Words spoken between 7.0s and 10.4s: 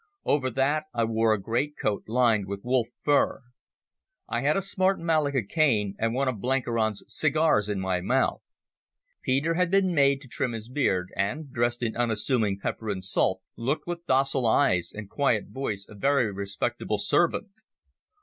cigars in my mouth. Peter had been made to